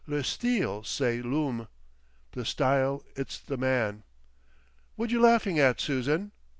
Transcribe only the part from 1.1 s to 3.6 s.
Lum. The Style it's the